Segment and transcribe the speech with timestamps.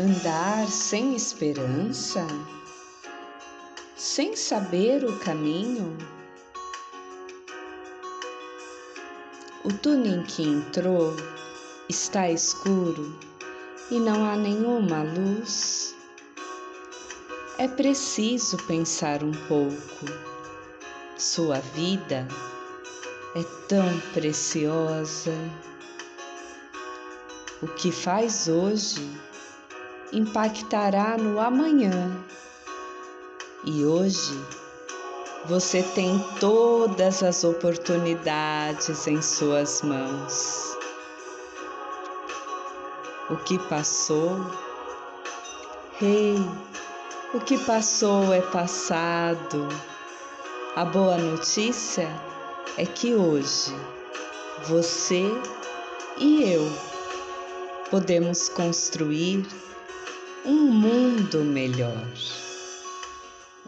[0.00, 2.24] Andar sem esperança?
[3.96, 5.98] Sem saber o caminho?
[9.64, 11.16] O túnel em que entrou
[11.88, 13.18] está escuro
[13.90, 15.96] e não há nenhuma luz.
[17.58, 20.06] É preciso pensar um pouco.
[21.16, 22.28] Sua vida
[23.34, 25.34] é tão preciosa.
[27.60, 29.27] O que faz hoje
[30.12, 32.10] impactará no amanhã.
[33.64, 34.38] E hoje
[35.46, 40.76] você tem todas as oportunidades em suas mãos.
[43.30, 44.40] O que passou,
[45.98, 46.50] Rei, hey,
[47.34, 49.68] o que passou é passado.
[50.74, 52.08] A boa notícia
[52.76, 53.74] é que hoje
[54.66, 55.24] você
[56.16, 56.70] e eu
[57.90, 59.46] podemos construir
[60.48, 62.08] um mundo melhor.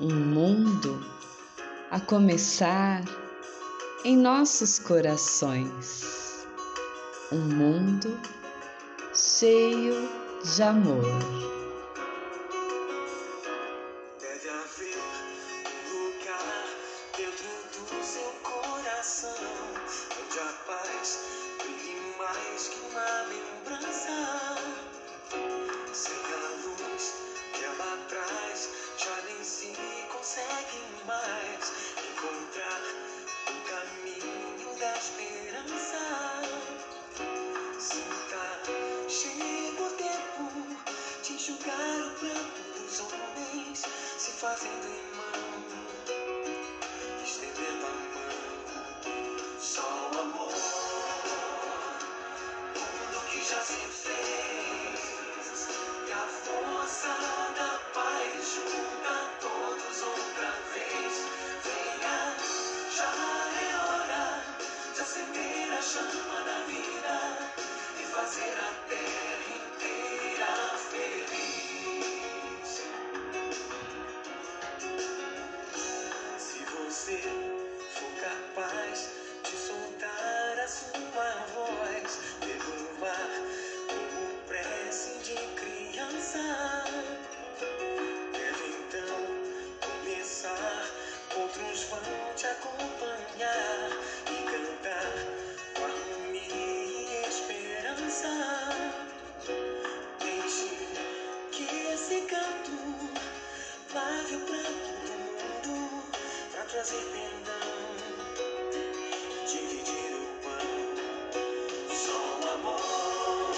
[0.00, 1.04] Um mundo
[1.90, 3.04] a começar
[4.02, 6.46] em nossos corações.
[7.30, 8.18] Um mundo
[9.14, 10.08] cheio
[10.42, 11.59] de amor.
[31.10, 31.72] Mais
[32.08, 32.80] encontrar
[33.48, 35.98] o caminho da esperança.
[37.78, 38.44] Sinta,
[39.08, 40.44] chega o tempo
[41.24, 43.82] de enxugar o pranto dos homens,
[44.18, 45.09] se fazendo irmão,
[68.30, 72.68] fazer a terra inteira feliz.
[76.38, 77.18] Se você
[77.92, 79.08] for capaz
[79.42, 82.20] de soltar a sua voz
[83.00, 83.30] mar
[83.88, 86.84] como prece de criança,
[88.32, 89.18] deve então
[89.80, 90.86] começar.
[91.36, 93.90] Outros vão te acompanhar
[106.70, 107.90] trazer perdão
[109.44, 110.94] dividir o pão.
[111.96, 113.50] Só o amor,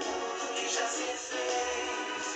[0.00, 2.26] tudo que já se fez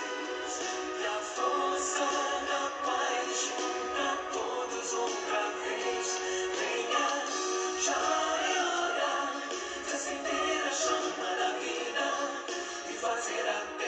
[1.00, 2.04] e a força
[2.50, 6.06] da paz junta todos outra vez.
[6.58, 7.08] Venha,
[7.80, 8.02] já
[8.52, 9.14] é hora
[9.86, 12.06] de acender a chama da vida
[12.90, 13.81] e fazer a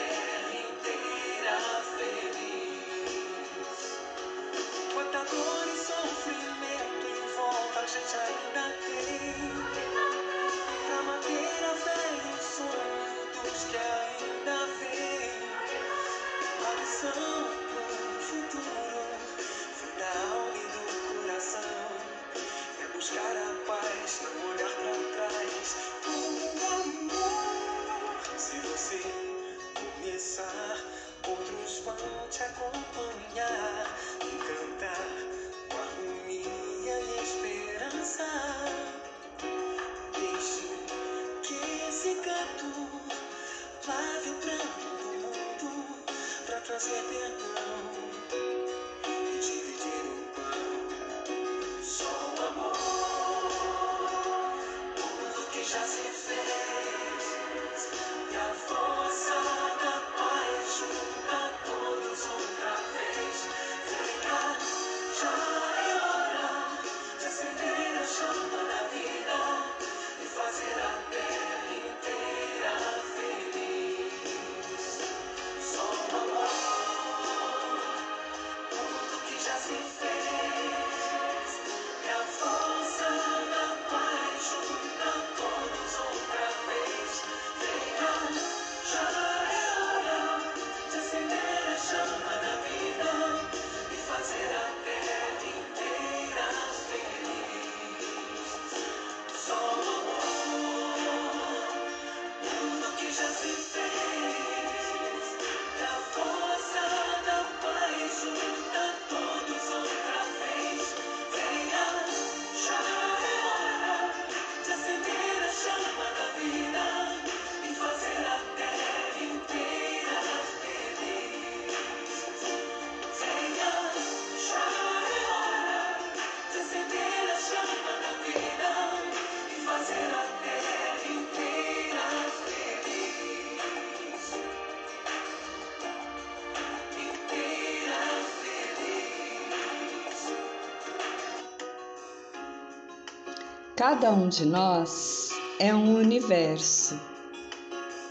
[143.77, 146.97] Cada um de nós é um universo.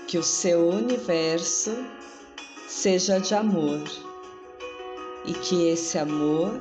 [0.06, 1.75] Que o seu universo
[2.69, 3.82] seja de amor
[5.25, 6.61] e que esse amor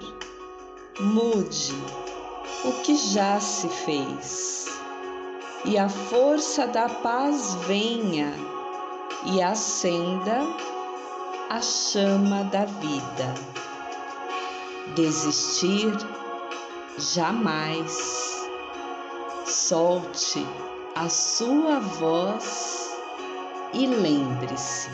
[1.01, 1.73] mude
[2.63, 4.67] o que já se fez
[5.65, 8.33] e a força da paz venha
[9.25, 10.43] e acenda
[11.49, 13.33] a chama da vida.
[14.95, 15.91] Desistir
[16.97, 18.32] jamais.
[19.53, 20.43] Solte
[20.95, 22.89] a sua voz
[23.71, 24.89] e lembre-se: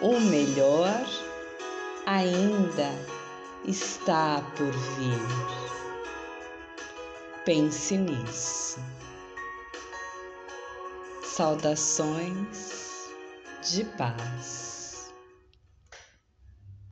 [0.00, 1.04] o melhor
[2.06, 2.92] ainda
[3.64, 5.18] está por vir.
[7.44, 8.78] Pense nisso.
[11.24, 13.10] Saudações
[13.68, 14.79] de paz.